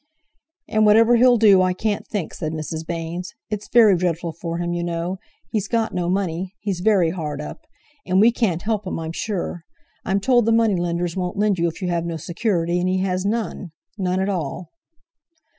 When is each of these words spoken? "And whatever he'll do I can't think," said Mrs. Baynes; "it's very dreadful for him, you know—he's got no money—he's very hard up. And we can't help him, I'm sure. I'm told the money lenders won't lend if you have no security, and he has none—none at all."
"And 0.67 0.83
whatever 0.87 1.15
he'll 1.17 1.37
do 1.37 1.61
I 1.61 1.73
can't 1.73 2.07
think," 2.07 2.33
said 2.33 2.53
Mrs. 2.53 2.87
Baynes; 2.87 3.35
"it's 3.51 3.69
very 3.69 3.95
dreadful 3.95 4.33
for 4.33 4.57
him, 4.57 4.73
you 4.73 4.83
know—he's 4.83 5.67
got 5.67 5.93
no 5.93 6.09
money—he's 6.09 6.79
very 6.79 7.11
hard 7.11 7.39
up. 7.39 7.67
And 8.07 8.19
we 8.19 8.31
can't 8.31 8.63
help 8.63 8.87
him, 8.87 8.97
I'm 8.97 9.11
sure. 9.11 9.63
I'm 10.03 10.19
told 10.19 10.47
the 10.47 10.51
money 10.51 10.75
lenders 10.75 11.15
won't 11.15 11.37
lend 11.37 11.59
if 11.59 11.83
you 11.83 11.89
have 11.89 12.07
no 12.07 12.17
security, 12.17 12.79
and 12.79 12.89
he 12.89 12.97
has 13.01 13.25
none—none 13.27 14.19
at 14.19 14.27
all." 14.27 14.71